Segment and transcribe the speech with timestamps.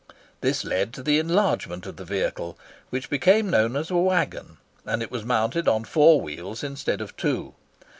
[0.41, 2.57] This led to the enlargement of the vehicle,
[2.89, 7.15] which became known as a waggon, and it was mounted on four wheels instead of
[7.15, 7.53] two.